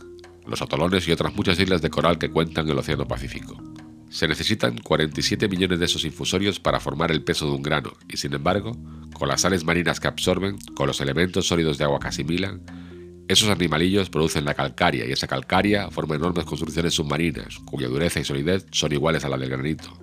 los 0.47 0.61
atolones 0.61 1.07
y 1.07 1.11
otras 1.11 1.35
muchas 1.35 1.59
islas 1.59 1.81
de 1.81 1.91
coral 1.91 2.17
que 2.17 2.31
cuentan 2.31 2.67
el 2.67 2.77
Océano 2.77 3.07
Pacífico. 3.07 3.61
Se 4.09 4.27
necesitan 4.27 4.77
47 4.77 5.47
millones 5.47 5.79
de 5.79 5.85
esos 5.85 6.03
infusorios 6.03 6.59
para 6.59 6.79
formar 6.79 7.11
el 7.11 7.23
peso 7.23 7.45
de 7.45 7.51
un 7.51 7.61
grano, 7.61 7.93
y 8.09 8.17
sin 8.17 8.33
embargo, 8.33 8.75
con 9.13 9.27
las 9.27 9.41
sales 9.41 9.63
marinas 9.63 9.99
que 9.99 10.07
absorben, 10.07 10.57
con 10.75 10.87
los 10.87 10.99
elementos 10.99 11.47
sólidos 11.47 11.77
de 11.77 11.83
agua 11.83 11.99
que 11.99 12.07
asimilan, 12.07 12.61
esos 13.27 13.49
animalillos 13.49 14.09
producen 14.09 14.45
la 14.45 14.53
calcaria, 14.55 15.05
y 15.05 15.11
esa 15.11 15.27
calcaria 15.27 15.89
forma 15.91 16.15
enormes 16.15 16.45
construcciones 16.45 16.95
submarinas, 16.95 17.59
cuya 17.65 17.87
dureza 17.87 18.19
y 18.19 18.23
solidez 18.23 18.65
son 18.71 18.91
iguales 18.91 19.25
a 19.25 19.29
la 19.29 19.37
del 19.37 19.49
granito. 19.49 19.97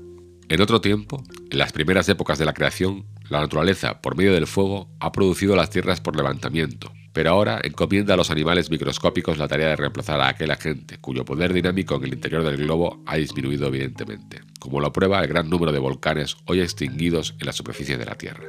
En 0.50 0.60
otro 0.60 0.80
tiempo, 0.80 1.22
en 1.48 1.58
las 1.58 1.70
primeras 1.70 2.08
épocas 2.08 2.36
de 2.36 2.44
la 2.44 2.54
creación, 2.54 3.06
la 3.28 3.38
naturaleza, 3.38 4.00
por 4.00 4.16
medio 4.16 4.34
del 4.34 4.48
fuego, 4.48 4.90
ha 4.98 5.12
producido 5.12 5.54
las 5.54 5.70
tierras 5.70 6.00
por 6.00 6.16
levantamiento, 6.16 6.92
pero 7.12 7.30
ahora 7.30 7.60
encomienda 7.62 8.14
a 8.14 8.16
los 8.16 8.32
animales 8.32 8.68
microscópicos 8.68 9.38
la 9.38 9.46
tarea 9.46 9.68
de 9.68 9.76
reemplazar 9.76 10.20
a 10.20 10.26
aquel 10.26 10.50
agente 10.50 10.98
cuyo 10.98 11.24
poder 11.24 11.52
dinámico 11.52 11.94
en 11.94 12.02
el 12.02 12.14
interior 12.14 12.42
del 12.42 12.56
globo 12.56 13.00
ha 13.06 13.14
disminuido 13.14 13.68
evidentemente, 13.68 14.40
como 14.58 14.80
lo 14.80 14.92
prueba 14.92 15.20
el 15.20 15.28
gran 15.28 15.48
número 15.48 15.70
de 15.70 15.78
volcanes 15.78 16.36
hoy 16.46 16.60
extinguidos 16.60 17.36
en 17.38 17.46
la 17.46 17.52
superficie 17.52 17.96
de 17.96 18.06
la 18.06 18.18
Tierra. 18.18 18.48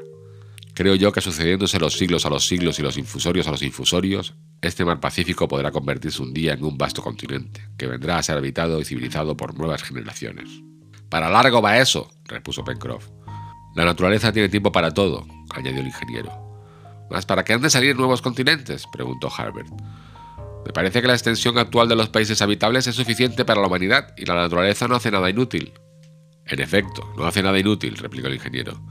Creo 0.73 0.95
yo 0.95 1.11
que 1.11 1.21
sucediéndose 1.21 1.77
los 1.77 1.99
siglos 1.99 2.25
a 2.25 2.31
los 2.31 2.47
siglos 2.47 2.79
y 2.79 2.81
los 2.81 2.97
infusorios 2.97 3.47
a 3.47 3.51
los 3.51 3.61
infusorios, 3.61 4.33
este 4.63 4.85
mar 4.85 4.99
Pacífico 4.99 5.47
podrá 5.47 5.69
convertirse 5.69 6.23
un 6.23 6.33
día 6.33 6.53
en 6.53 6.63
un 6.63 6.79
vasto 6.79 7.03
continente, 7.03 7.61
que 7.77 7.85
vendrá 7.85 8.17
a 8.17 8.23
ser 8.23 8.37
habitado 8.37 8.81
y 8.81 8.85
civilizado 8.85 9.37
por 9.37 9.55
nuevas 9.55 9.83
generaciones. 9.83 10.49
Para 11.11 11.29
largo 11.29 11.61
va 11.61 11.77
eso, 11.77 12.09
repuso 12.23 12.63
Pencroff. 12.63 13.09
La 13.75 13.83
naturaleza 13.83 14.31
tiene 14.31 14.47
tiempo 14.47 14.71
para 14.71 14.93
todo, 14.93 15.27
añadió 15.53 15.81
el 15.81 15.87
ingeniero. 15.87 16.31
¿Mas 17.09 17.25
para 17.25 17.43
qué 17.43 17.51
han 17.51 17.61
de 17.61 17.69
salir 17.69 17.97
nuevos 17.97 18.21
continentes? 18.21 18.85
preguntó 18.93 19.29
Harbert. 19.29 19.67
Me 20.65 20.71
parece 20.71 21.01
que 21.01 21.07
la 21.07 21.13
extensión 21.13 21.57
actual 21.57 21.89
de 21.89 21.97
los 21.97 22.07
países 22.07 22.41
habitables 22.41 22.87
es 22.87 22.95
suficiente 22.95 23.43
para 23.43 23.59
la 23.59 23.67
humanidad 23.67 24.13
y 24.15 24.25
la 24.25 24.35
naturaleza 24.35 24.87
no 24.87 24.95
hace 24.95 25.11
nada 25.11 25.29
inútil. 25.29 25.73
En 26.45 26.61
efecto, 26.61 27.13
no 27.17 27.25
hace 27.25 27.43
nada 27.43 27.59
inútil, 27.59 27.97
replicó 27.97 28.27
el 28.27 28.35
ingeniero. 28.35 28.81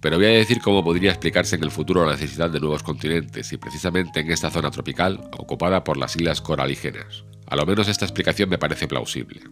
Pero 0.00 0.16
voy 0.16 0.24
a 0.24 0.30
decir 0.30 0.62
cómo 0.62 0.82
podría 0.82 1.10
explicarse 1.10 1.56
en 1.56 1.64
el 1.64 1.70
futuro 1.70 2.06
la 2.06 2.12
necesidad 2.12 2.48
de 2.48 2.60
nuevos 2.60 2.82
continentes 2.82 3.52
y 3.52 3.58
precisamente 3.58 4.20
en 4.20 4.32
esta 4.32 4.50
zona 4.50 4.70
tropical 4.70 5.28
ocupada 5.36 5.84
por 5.84 5.98
las 5.98 6.16
islas 6.16 6.40
coralígenas. 6.40 7.24
A 7.46 7.56
lo 7.56 7.66
menos 7.66 7.88
esta 7.88 8.06
explicación 8.06 8.48
me 8.48 8.56
parece 8.56 8.88
plausible. 8.88 9.42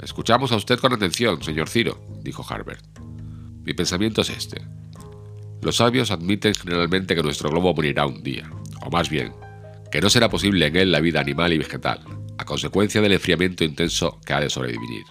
Escuchamos 0.00 0.52
a 0.52 0.56
usted 0.56 0.78
con 0.78 0.92
atención, 0.92 1.42
señor 1.42 1.68
Ciro, 1.68 2.00
dijo 2.22 2.44
Harbert. 2.48 2.84
Mi 3.64 3.74
pensamiento 3.74 4.20
es 4.20 4.30
este. 4.30 4.62
Los 5.60 5.76
sabios 5.76 6.10
admiten 6.10 6.54
generalmente 6.54 7.16
que 7.16 7.22
nuestro 7.22 7.50
globo 7.50 7.74
morirá 7.74 8.06
un 8.06 8.22
día, 8.22 8.48
o 8.80 8.90
más 8.90 9.10
bien, 9.10 9.32
que 9.90 10.00
no 10.00 10.08
será 10.08 10.28
posible 10.28 10.66
en 10.66 10.76
él 10.76 10.92
la 10.92 11.00
vida 11.00 11.20
animal 11.20 11.52
y 11.52 11.58
vegetal, 11.58 12.00
a 12.38 12.44
consecuencia 12.44 13.00
del 13.00 13.12
enfriamiento 13.12 13.64
intenso 13.64 14.20
que 14.24 14.34
ha 14.34 14.40
de 14.40 14.50
sobrevivir. 14.50 15.04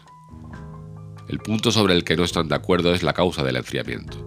El 1.27 1.39
punto 1.39 1.72
sobre 1.72 1.94
el 1.94 2.06
que 2.06 2.15
no 2.15 2.24
están 2.24 2.48
de 2.48 2.56
acuerdo 2.56 2.94
es 2.94 3.03
la 3.03 3.12
causa 3.12 3.44
del 3.44 3.58
enfriamiento. 3.58 4.24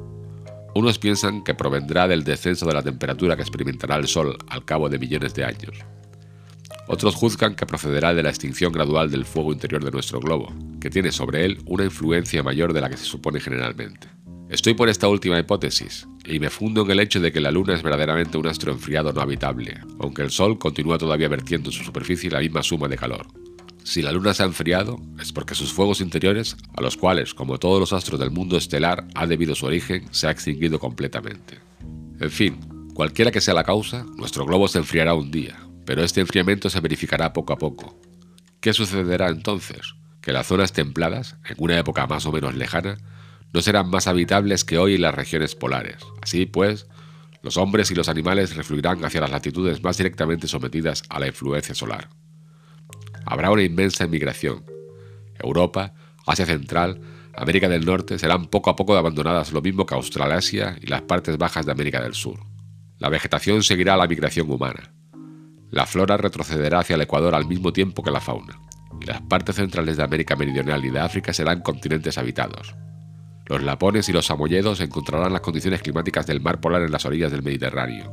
Unos 0.75 0.99
piensan 0.99 1.43
que 1.43 1.55
provendrá 1.55 2.07
del 2.07 2.23
descenso 2.23 2.67
de 2.67 2.75
la 2.75 2.83
temperatura 2.83 3.35
que 3.35 3.43
experimentará 3.43 3.97
el 3.97 4.07
Sol 4.07 4.37
al 4.49 4.65
cabo 4.67 4.91
de 4.91 4.99
millones 4.99 5.33
de 5.35 5.45
años. 5.45 5.79
Otros 6.93 7.15
juzgan 7.15 7.55
que 7.55 7.67
procederá 7.67 8.15
de 8.15 8.23
la 8.25 8.31
extinción 8.31 8.73
gradual 8.73 9.13
del 9.13 9.25
fuego 9.25 9.53
interior 9.53 9.85
de 9.85 9.93
nuestro 9.93 10.19
globo, 10.19 10.53
que 10.81 10.91
tiene 10.91 11.13
sobre 11.13 11.45
él 11.45 11.63
una 11.67 11.85
influencia 11.85 12.43
mayor 12.43 12.73
de 12.73 12.81
la 12.81 12.91
que 12.91 12.97
se 12.97 13.05
supone 13.05 13.39
generalmente. 13.39 14.09
Estoy 14.49 14.75
por 14.75 14.89
esta 14.89 15.07
última 15.07 15.39
hipótesis, 15.39 16.09
y 16.25 16.41
me 16.41 16.51
fundo 16.51 16.83
en 16.83 16.91
el 16.91 16.99
hecho 16.99 17.21
de 17.21 17.31
que 17.31 17.39
la 17.39 17.53
Luna 17.53 17.75
es 17.75 17.85
verdaderamente 17.85 18.39
un 18.39 18.49
astro 18.49 18.73
enfriado 18.73 19.13
no 19.13 19.21
habitable, 19.21 19.79
aunque 20.01 20.23
el 20.23 20.33
Sol 20.33 20.59
continúa 20.59 20.99
todavía 20.99 21.29
vertiendo 21.29 21.69
en 21.69 21.75
su 21.75 21.85
superficie 21.85 22.29
la 22.29 22.41
misma 22.41 22.65
suma 22.65 22.89
de 22.89 22.97
calor. 22.97 23.29
Si 23.85 24.03
la 24.03 24.11
Luna 24.11 24.35
se 24.35 24.43
ha 24.43 24.47
enfriado, 24.47 25.01
es 25.21 25.33
porque 25.33 25.55
sus 25.55 25.73
fuegos 25.73 26.01
interiores, 26.01 26.57
a 26.77 26.83
los 26.83 26.97
cuales, 26.97 27.35
como 27.35 27.61
todos 27.61 27.79
los 27.79 27.93
astros 27.93 28.19
del 28.19 28.33
mundo 28.33 28.57
estelar, 28.57 29.07
ha 29.15 29.29
debido 29.29 29.55
su 29.55 29.67
origen, 29.67 30.09
se 30.11 30.27
ha 30.27 30.33
extinguido 30.33 30.81
completamente. 30.81 31.61
En 32.19 32.33
fin, 32.33 32.59
cualquiera 32.95 33.31
que 33.31 33.41
sea 33.41 33.55
la 33.55 33.63
causa, 33.63 34.05
nuestro 34.17 34.45
globo 34.45 34.67
se 34.67 34.79
enfriará 34.79 35.15
un 35.15 35.31
día, 35.31 35.70
pero 35.91 36.05
este 36.05 36.21
enfriamiento 36.21 36.71
se 36.71 36.79
verificará 36.79 37.33
poco 37.33 37.53
a 37.53 37.59
poco. 37.59 37.99
¿Qué 38.61 38.73
sucederá 38.73 39.29
entonces? 39.29 39.97
Que 40.21 40.33
las 40.33 40.47
zonas 40.47 40.73
templadas, 40.73 41.35
en 41.49 41.57
una 41.59 41.77
época 41.81 42.07
más 42.07 42.27
o 42.27 42.31
menos 42.31 42.55
lejana, 42.55 42.99
no 43.53 43.61
serán 43.61 43.91
más 43.91 44.07
habitables 44.07 44.65
que 44.65 44.79
hoy 44.79 44.95
en 44.95 45.03
las 45.03 45.17
regiones 45.17 45.57
polares. 45.57 45.97
Así 46.23 46.47
pues, 46.47 46.87
los 47.43 47.57
hombres 47.57 47.91
y 47.91 47.97
los 47.97 48.09
animales 48.09 48.55
refluirán 48.55 49.05
hacia 49.05 49.21
las 49.21 49.33
latitudes 49.33 49.83
más 49.83 49.97
directamente 49.97 50.47
sometidas 50.47 51.03
a 51.09 51.19
la 51.19 51.27
influencia 51.27 51.75
solar. 51.75 52.09
Habrá 53.27 53.51
una 53.51 53.65
inmensa 53.65 54.05
emigración. 54.05 54.65
Europa, 55.41 55.95
Asia 56.25 56.47
Central, 56.47 57.01
América 57.35 57.69
del 57.69 57.85
Norte 57.85 58.17
serán 58.21 58.47
poco 58.47 58.71
a 58.71 58.77
poco 58.77 58.97
abandonadas 58.97 59.51
lo 59.51 59.61
mismo 59.61 59.87
que 59.87 59.97
Australasia 59.97 60.79
y 60.81 60.87
las 60.87 61.03
partes 61.03 61.37
bajas 61.37 61.67
de 61.67 61.73
América 61.73 62.01
del 62.01 62.15
Sur. 62.15 62.39
La 62.99 63.09
vegetación 63.09 63.65
seguirá 63.65 63.97
la 63.97 64.07
migración 64.07 64.49
humana. 64.49 64.93
La 65.71 65.87
flora 65.87 66.17
retrocederá 66.17 66.81
hacia 66.81 66.97
el 66.97 67.03
Ecuador 67.03 67.35
al 67.35 67.47
mismo 67.47 67.73
tiempo 67.73 68.03
que 68.03 68.11
la 68.11 68.21
fauna, 68.21 68.59
y 69.01 69.07
las 69.07 69.21
partes 69.23 69.57
centrales 69.57 69.97
de 69.97 70.03
América 70.03 70.35
Meridional 70.35 70.85
y 70.85 70.91
de 70.91 70.99
África 70.99 71.33
serán 71.33 71.61
continentes 71.61 72.19
habitados. 72.19 72.75
Los 73.47 73.63
lapones 73.63 74.09
y 74.09 74.13
los 74.13 74.27
samoyedos 74.27 74.81
encontrarán 74.81 75.33
las 75.33 75.43
condiciones 75.43 75.83
climáticas 75.83 76.27
del 76.27 76.41
mar 76.41 76.61
polar 76.61 76.83
en 76.83 76.93
las 76.93 77.05
orillas 77.05 77.31
del 77.31 77.43
Mediterráneo. 77.43 78.13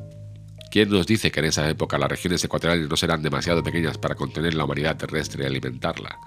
¿Quién 0.70 0.90
nos 0.90 1.08
dice 1.08 1.32
que 1.32 1.40
en 1.40 1.48
esa 1.48 1.68
época 1.68 1.98
las 1.98 2.10
regiones 2.10 2.44
ecuatoriales 2.44 2.90
no 2.90 2.98
serán 2.98 3.24
demasiado 3.24 3.64
pequeñas 3.64 3.98
para 3.98 4.16
contener 4.16 4.54
la 4.54 4.66
humanidad 4.66 4.98
terrestre 4.98 5.44
y 5.44 5.48
alimentarla? 5.48 6.18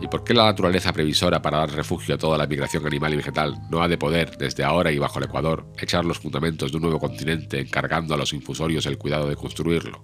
¿Y 0.00 0.08
por 0.08 0.24
qué 0.24 0.32
la 0.32 0.46
naturaleza 0.46 0.92
previsora 0.92 1.42
para 1.42 1.58
dar 1.58 1.72
refugio 1.72 2.14
a 2.14 2.18
toda 2.18 2.38
la 2.38 2.46
migración 2.46 2.86
animal 2.86 3.12
y 3.12 3.16
vegetal 3.16 3.60
no 3.70 3.82
ha 3.82 3.88
de 3.88 3.98
poder, 3.98 4.36
desde 4.38 4.64
ahora 4.64 4.90
y 4.90 4.98
bajo 4.98 5.18
el 5.18 5.26
Ecuador, 5.26 5.66
echar 5.78 6.04
los 6.04 6.18
fundamentos 6.18 6.70
de 6.70 6.78
un 6.78 6.84
nuevo 6.84 6.98
continente 6.98 7.60
encargando 7.60 8.14
a 8.14 8.16
los 8.16 8.32
infusorios 8.32 8.86
el 8.86 8.98
cuidado 8.98 9.28
de 9.28 9.36
construirlo? 9.36 10.02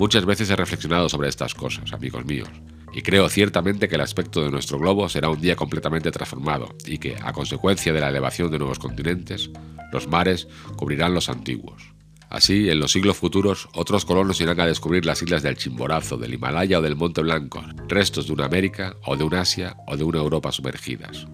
Muchas 0.00 0.24
veces 0.24 0.48
he 0.48 0.56
reflexionado 0.56 1.10
sobre 1.10 1.28
estas 1.28 1.52
cosas, 1.52 1.92
amigos 1.92 2.24
míos, 2.24 2.48
y 2.94 3.02
creo 3.02 3.28
ciertamente 3.28 3.86
que 3.86 3.96
el 3.96 4.00
aspecto 4.00 4.42
de 4.42 4.50
nuestro 4.50 4.78
globo 4.78 5.06
será 5.10 5.28
un 5.28 5.42
día 5.42 5.56
completamente 5.56 6.10
transformado 6.10 6.74
y 6.86 6.96
que, 6.96 7.16
a 7.22 7.34
consecuencia 7.34 7.92
de 7.92 8.00
la 8.00 8.08
elevación 8.08 8.50
de 8.50 8.58
nuevos 8.58 8.78
continentes, 8.78 9.50
los 9.92 10.08
mares 10.08 10.48
cubrirán 10.76 11.12
los 11.12 11.28
antiguos. 11.28 11.92
Así, 12.30 12.70
en 12.70 12.80
los 12.80 12.92
siglos 12.92 13.18
futuros, 13.18 13.68
otros 13.74 14.06
colonos 14.06 14.40
irán 14.40 14.60
a 14.60 14.66
descubrir 14.66 15.04
las 15.04 15.20
islas 15.20 15.42
del 15.42 15.58
Chimborazo, 15.58 16.16
del 16.16 16.32
Himalaya 16.32 16.78
o 16.78 16.82
del 16.82 16.96
Monte 16.96 17.20
Blanco, 17.20 17.62
restos 17.86 18.26
de 18.26 18.32
una 18.32 18.46
América 18.46 18.96
o 19.04 19.18
de 19.18 19.24
un 19.24 19.34
Asia 19.34 19.76
o 19.86 19.98
de 19.98 20.04
una 20.04 20.20
Europa 20.20 20.50
sumergidas. 20.50 21.26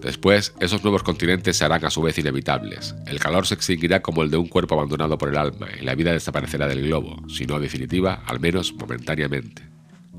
Después, 0.00 0.54
esos 0.60 0.82
nuevos 0.82 1.02
continentes 1.02 1.58
se 1.58 1.64
harán 1.64 1.84
a 1.84 1.90
su 1.90 2.00
vez 2.00 2.16
inevitables. 2.16 2.94
El 3.06 3.20
calor 3.20 3.46
se 3.46 3.54
extinguirá 3.54 4.00
como 4.00 4.22
el 4.22 4.30
de 4.30 4.38
un 4.38 4.48
cuerpo 4.48 4.74
abandonado 4.74 5.18
por 5.18 5.28
el 5.28 5.36
alma 5.36 5.68
y 5.78 5.84
la 5.84 5.94
vida 5.94 6.12
desaparecerá 6.12 6.66
del 6.68 6.82
globo, 6.82 7.16
si 7.28 7.44
no 7.44 7.60
definitiva, 7.60 8.22
al 8.26 8.40
menos 8.40 8.72
momentáneamente. 8.72 9.62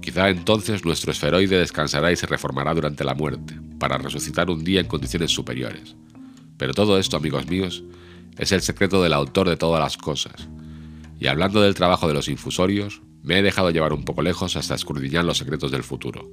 Quizá 0.02 0.30
entonces 0.30 0.86
nuestro 0.86 1.12
esferoide 1.12 1.58
descansará 1.58 2.12
y 2.12 2.16
se 2.16 2.28
reformará 2.28 2.74
durante 2.74 3.04
la 3.04 3.16
muerte, 3.16 3.56
para 3.80 3.98
resucitar 3.98 4.50
un 4.52 4.64
día 4.64 4.82
en 4.82 4.88
condiciones 4.88 5.32
superiores. 5.32 5.96
Pero 6.58 6.74
todo 6.74 7.00
esto, 7.00 7.18
amigos 7.18 7.48
míos, 7.48 7.84
es 8.38 8.52
el 8.52 8.62
secreto 8.62 9.02
del 9.02 9.14
autor 9.14 9.50
de 9.50 9.58
todas 9.58 9.82
las 9.82 9.98
cosas. 9.98 10.48
Y 11.20 11.28
hablando 11.28 11.62
del 11.62 11.76
trabajo 11.76 12.08
de 12.08 12.14
los 12.14 12.28
infusorios, 12.28 13.02
me 13.24 13.40
he 13.40 13.42
dejado 13.42 13.72
llevar 13.72 13.94
un 13.94 14.04
poco 14.04 14.22
lejos 14.22 14.56
hasta 14.56 14.76
escudriñar 14.76 15.26
los 15.26 15.38
secretos 15.38 15.72
del 15.72 15.84
futuro. 15.84 16.30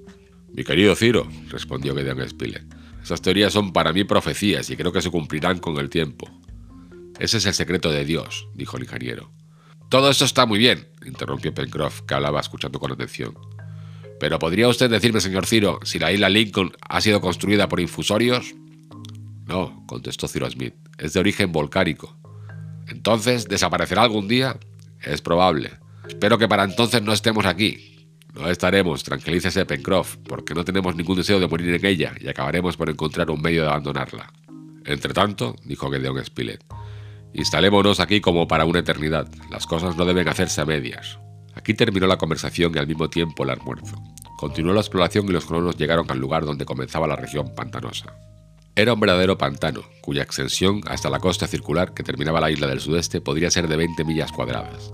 Mi 0.52 0.64
querido 0.64 0.94
Ciro, 0.96 1.28
respondió 1.50 1.94
Gedeon 1.94 2.26
Spilett, 2.28 2.77
esas 3.02 3.22
teorías 3.22 3.52
son 3.52 3.72
para 3.72 3.92
mí 3.92 4.04
profecías 4.04 4.68
y 4.70 4.76
creo 4.76 4.92
que 4.92 5.02
se 5.02 5.10
cumplirán 5.10 5.58
con 5.58 5.78
el 5.78 5.88
tiempo. 5.88 6.28
Ese 7.18 7.38
es 7.38 7.46
el 7.46 7.54
secreto 7.54 7.90
de 7.90 8.04
Dios, 8.04 8.48
dijo 8.54 8.76
el 8.76 8.84
ingeniero. 8.84 9.30
Todo 9.88 10.10
esto 10.10 10.24
está 10.24 10.46
muy 10.46 10.58
bien, 10.58 10.88
interrumpió 11.04 11.54
Pencroff, 11.54 12.02
que 12.02 12.14
hablaba 12.14 12.40
escuchando 12.40 12.78
con 12.78 12.92
atención. 12.92 13.34
Pero 14.20 14.38
¿podría 14.38 14.68
usted 14.68 14.90
decirme, 14.90 15.20
señor 15.20 15.46
Ciro, 15.46 15.80
si 15.84 15.98
la 15.98 16.12
isla 16.12 16.28
Lincoln 16.28 16.72
ha 16.88 17.00
sido 17.00 17.20
construida 17.20 17.68
por 17.68 17.80
infusorios? 17.80 18.54
No, 19.46 19.84
contestó 19.86 20.28
Ciro 20.28 20.50
Smith, 20.50 20.74
es 20.98 21.14
de 21.14 21.20
origen 21.20 21.52
volcánico. 21.52 22.16
Entonces, 22.88 23.48
¿desaparecerá 23.48 24.02
algún 24.02 24.28
día? 24.28 24.58
Es 25.00 25.22
probable. 25.22 25.78
Espero 26.06 26.38
que 26.38 26.48
para 26.48 26.64
entonces 26.64 27.02
no 27.02 27.12
estemos 27.12 27.46
aquí. 27.46 27.97
No 28.38 28.48
estaremos, 28.48 29.02
tranquilícese 29.02 29.66
Pencroff, 29.66 30.16
porque 30.18 30.54
no 30.54 30.64
tenemos 30.64 30.94
ningún 30.94 31.16
deseo 31.16 31.40
de 31.40 31.48
morir 31.48 31.74
en 31.74 31.84
ella 31.84 32.14
y 32.20 32.28
acabaremos 32.28 32.76
por 32.76 32.88
encontrar 32.88 33.32
un 33.32 33.42
medio 33.42 33.62
de 33.62 33.68
abandonarla. 33.68 34.32
Entre 34.84 35.12
tanto, 35.12 35.56
dijo 35.64 35.90
Gedeon 35.90 36.24
Spilett, 36.24 36.64
instalémonos 37.32 37.98
aquí 37.98 38.20
como 38.20 38.46
para 38.46 38.64
una 38.64 38.78
eternidad. 38.78 39.28
Las 39.50 39.66
cosas 39.66 39.96
no 39.96 40.04
deben 40.04 40.28
hacerse 40.28 40.60
a 40.60 40.66
medias. 40.66 41.18
Aquí 41.56 41.74
terminó 41.74 42.06
la 42.06 42.16
conversación 42.16 42.72
y 42.76 42.78
al 42.78 42.86
mismo 42.86 43.10
tiempo 43.10 43.42
el 43.42 43.50
almuerzo. 43.50 44.00
Continuó 44.38 44.72
la 44.72 44.80
exploración 44.82 45.26
y 45.26 45.32
los 45.32 45.44
colonos 45.44 45.76
llegaron 45.76 46.08
al 46.08 46.20
lugar 46.20 46.44
donde 46.44 46.64
comenzaba 46.64 47.08
la 47.08 47.16
región 47.16 47.52
pantanosa. 47.56 48.14
Era 48.76 48.94
un 48.94 49.00
verdadero 49.00 49.36
pantano, 49.36 49.82
cuya 50.00 50.22
extensión 50.22 50.82
hasta 50.86 51.10
la 51.10 51.18
costa 51.18 51.48
circular 51.48 51.92
que 51.92 52.04
terminaba 52.04 52.40
la 52.40 52.52
isla 52.52 52.68
del 52.68 52.78
sudeste 52.78 53.20
podría 53.20 53.50
ser 53.50 53.66
de 53.66 53.76
20 53.76 54.04
millas 54.04 54.30
cuadradas. 54.30 54.92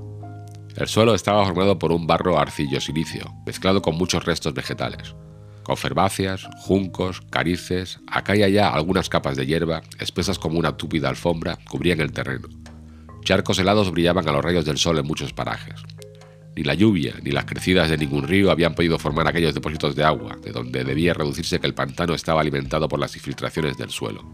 El 0.77 0.89
suelo 0.89 1.15
estaba 1.15 1.45
formado 1.45 1.79
por 1.79 1.93
un 1.93 2.09
barro 2.09 2.37
arcillo-silicio, 2.37 3.33
mezclado 3.47 3.81
con 3.81 3.95
muchos 3.97 4.25
restos 4.25 4.55
vegetales. 4.55 5.15
Conferváceas, 5.63 6.49
juncos, 6.57 7.21
carices, 7.31 8.01
acá 8.09 8.35
y 8.35 8.43
allá 8.43 8.71
algunas 8.71 9.09
capas 9.09 9.37
de 9.37 9.47
hierba, 9.47 9.83
espesas 10.01 10.37
como 10.37 10.59
una 10.59 10.77
túpida 10.77 11.09
alfombra, 11.09 11.59
cubrían 11.71 12.01
el 12.01 12.11
terreno. 12.11 12.49
Charcos 13.23 13.61
helados 13.61 13.93
brillaban 13.93 14.29
a 14.29 14.33
los 14.33 14.45
rayos 14.45 14.65
del 14.65 14.77
sol 14.77 14.99
en 14.99 15.07
muchos 15.07 15.33
parajes. 15.33 15.81
Ni 16.57 16.65
la 16.65 16.75
lluvia 16.75 17.15
ni 17.23 17.31
las 17.31 17.45
crecidas 17.45 17.89
de 17.89 17.97
ningún 17.97 18.27
río 18.27 18.51
habían 18.51 18.75
podido 18.75 18.99
formar 18.99 19.29
aquellos 19.29 19.55
depósitos 19.55 19.95
de 19.95 20.03
agua, 20.03 20.37
de 20.43 20.51
donde 20.51 20.83
debía 20.83 21.15
reducirse 21.15 21.61
que 21.61 21.69
el 21.69 21.75
pantano 21.75 22.15
estaba 22.15 22.41
alimentado 22.41 22.89
por 22.89 22.99
las 22.99 23.15
infiltraciones 23.15 23.77
del 23.77 23.91
suelo. 23.91 24.25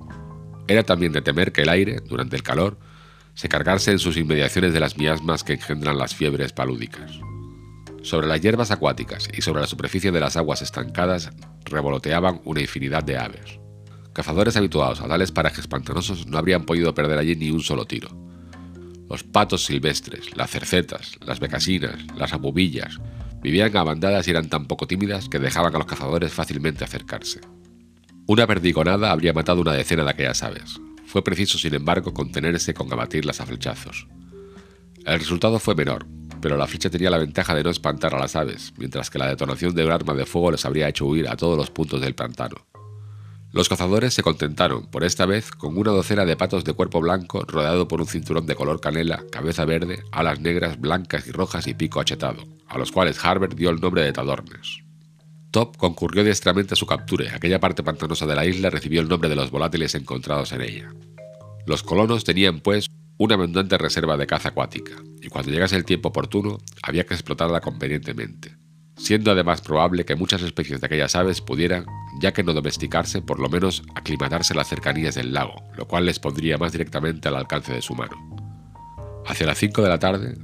Era 0.67 0.85
también 0.85 1.13
de 1.13 1.21
temer 1.21 1.53
que 1.53 1.63
el 1.63 1.69
aire, 1.69 1.99
durante 2.07 2.37
el 2.37 2.43
calor, 2.43 2.79
se 3.49 3.91
en 3.91 3.99
sus 3.99 4.17
inmediaciones 4.17 4.73
de 4.73 4.81
las 4.81 4.99
miasmas 4.99 5.45
que 5.45 5.55
engendran 5.55 5.97
las 5.97 6.15
fiebres 6.15 6.53
palúdicas. 6.53 7.13
Sobre 8.03 8.27
las 8.27 8.41
hierbas 8.41 8.71
acuáticas 8.71 9.29
y 9.33 9.43
sobre 9.43 9.63
la 9.63 9.67
superficie 9.67 10.13
de 10.13 10.21
las 10.21 10.37
aguas 10.37 10.63
estancadas 10.63 11.31
revoloteaban 11.65 12.41
una 12.45 12.61
infinidad 12.61 13.03
de 13.03 13.19
aves. 13.19 13.59
Cazadores 14.13 14.57
habituados 14.57 15.01
a 15.01 15.09
tales 15.09 15.33
parajes 15.33 15.67
pantanosos 15.67 16.27
no 16.27 16.37
habrían 16.37 16.65
podido 16.65 16.95
perder 16.95 17.19
allí 17.19 17.37
ni 17.37 17.51
un 17.51 17.61
solo 17.61 17.87
tiro 17.87 18.09
los 19.11 19.25
patos 19.25 19.65
silvestres, 19.65 20.37
las 20.37 20.51
cercetas, 20.51 21.19
las 21.27 21.41
becasinas, 21.41 21.97
las 22.17 22.33
abubillas, 22.33 22.99
vivían 23.43 23.77
a 23.77 23.83
bandadas 23.83 24.29
y 24.29 24.31
eran 24.31 24.49
tan 24.49 24.67
poco 24.67 24.87
tímidas 24.87 25.29
que 25.29 25.41
dejaban 25.41 25.75
a 25.75 25.79
los 25.79 25.89
cazadores 25.89 26.33
fácilmente 26.33 26.85
acercarse. 26.85 27.41
Una 28.29 28.47
perdigonada 28.47 29.11
habría 29.11 29.33
matado 29.33 29.63
una 29.63 29.73
decena 29.73 30.05
de 30.05 30.11
aquellas 30.11 30.45
aves. 30.45 30.81
Fue 31.11 31.25
preciso, 31.25 31.59
sin 31.59 31.75
embargo, 31.75 32.15
contenerse 32.15 32.73
con 32.73 32.93
abatirlas 32.93 33.41
a 33.41 33.47
flechazos. 33.47 34.07
El 35.05 35.19
resultado 35.19 35.59
fue 35.59 35.75
menor, 35.75 36.07
pero 36.41 36.57
la 36.57 36.69
flecha 36.69 36.89
tenía 36.89 37.11
la 37.11 37.19
ventaja 37.19 37.53
de 37.53 37.65
no 37.65 37.71
espantar 37.71 38.15
a 38.15 38.21
las 38.21 38.37
aves, 38.37 38.73
mientras 38.79 39.11
que 39.11 39.19
la 39.19 39.27
detonación 39.27 39.75
de 39.75 39.85
un 39.85 39.91
arma 39.91 40.15
de 40.15 40.25
fuego 40.25 40.53
les 40.53 40.65
habría 40.65 40.89
hecho 40.89 41.07
huir 41.07 41.29
a 41.29 41.37
todos 41.37 41.57
los 41.57 41.69
puntos 41.69 42.01
del 42.01 42.15
pantano. 42.15 42.65
Los 43.51 43.69
cazadores 43.69 44.15
se 44.15 44.23
contentaron, 44.23 44.87
por 44.87 45.03
esta 45.03 45.27
vez, 45.27 45.51
con 45.51 45.77
una 45.77 45.91
docena 45.91 46.25
de 46.25 46.37
patos 46.37 46.63
de 46.63 46.75
cuerpo 46.75 47.01
blanco 47.01 47.45
rodeado 47.45 47.89
por 47.89 48.01
un 48.01 48.07
cinturón 48.07 48.47
de 48.47 48.55
color 48.55 48.81
canela, 48.81 49.25
cabeza 49.33 49.65
verde, 49.65 50.05
alas 50.13 50.39
negras, 50.39 50.81
blancas 50.81 51.27
y 51.27 51.33
rojas 51.33 51.67
y 51.67 51.75
pico 51.75 51.99
achetado, 51.99 52.45
a 52.69 52.79
los 52.79 52.93
cuales 52.93 53.25
Harbert 53.25 53.55
dio 53.55 53.71
el 53.71 53.81
nombre 53.81 54.05
de 54.05 54.13
tadornes. 54.13 54.85
Top 55.51 55.77
concurrió 55.77 56.23
diestramente 56.23 56.75
a 56.75 56.77
su 56.77 56.87
captura 56.87 57.25
y 57.25 57.29
aquella 57.29 57.59
parte 57.59 57.83
pantanosa 57.83 58.27
de 58.27 58.37
la 58.37 58.47
isla 58.47 58.71
recibió 58.71 59.01
el 59.01 59.09
nombre 59.09 59.29
de 59.29 59.37
los 59.37 59.51
volátiles 59.51 59.95
encontrados 59.95 60.53
en 60.53 60.61
ella. 60.61 60.93
Los 61.67 61.83
colonos 61.83 62.25
tenían, 62.25 62.61
pues, 62.61 62.87
una 63.19 63.35
abundante 63.35 63.77
reserva 63.77 64.17
de 64.17 64.27
caza 64.27 64.51
acuática, 64.51 64.93
y 65.21 65.29
cuando 65.29 65.51
llegase 65.51 65.77
el 65.77 65.85
tiempo 65.85 66.09
oportuno 66.09 66.59
había 66.83 67.05
que 67.05 67.15
explotarla 67.15 67.61
convenientemente, 67.61 68.57
siendo 68.97 69.31
además 69.33 69.61
probable 69.61 70.05
que 70.05 70.15
muchas 70.15 70.41
especies 70.43 70.81
de 70.81 70.87
aquellas 70.87 71.17
aves 71.17 71.41
pudieran, 71.41 71.85
ya 72.21 72.33
que 72.33 72.45
no 72.45 72.55
domesticarse, 72.55 73.21
por 73.21 73.41
lo 73.41 73.49
menos 73.49 73.83
aclimatarse 73.95 74.53
en 74.53 74.59
las 74.59 74.69
cercanías 74.69 75.17
del 75.17 75.33
lago, 75.33 75.55
lo 75.77 75.87
cual 75.87 76.07
les 76.07 76.19
pondría 76.19 76.59
más 76.59 76.73
directamente 76.73 77.29
al 77.29 77.37
alcance 77.37 77.73
de 77.73 77.83
su 77.83 77.95
mano. 77.95 78.17
Hacia 79.27 79.47
las 79.47 79.59
5 79.59 79.83
de 79.83 79.89
la 79.89 79.99
tarde, 79.99 80.35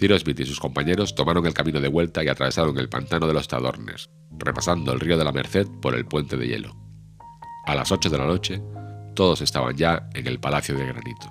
Ciro 0.00 0.18
Smith 0.18 0.40
y 0.40 0.46
sus 0.46 0.58
compañeros 0.58 1.14
tomaron 1.14 1.44
el 1.44 1.52
camino 1.52 1.78
de 1.78 1.88
vuelta 1.88 2.24
y 2.24 2.28
atravesaron 2.28 2.78
el 2.78 2.88
pantano 2.88 3.26
de 3.26 3.34
los 3.34 3.48
Tadornes, 3.48 4.08
repasando 4.38 4.94
el 4.94 5.00
río 5.00 5.18
de 5.18 5.24
la 5.24 5.30
Merced 5.30 5.66
por 5.82 5.94
el 5.94 6.06
puente 6.06 6.38
de 6.38 6.48
hielo. 6.48 6.74
A 7.66 7.74
las 7.74 7.92
8 7.92 8.08
de 8.08 8.16
la 8.16 8.24
noche, 8.24 8.62
todos 9.14 9.42
estaban 9.42 9.76
ya 9.76 10.08
en 10.14 10.26
el 10.26 10.40
Palacio 10.40 10.74
de 10.74 10.86
Granito. 10.86 11.28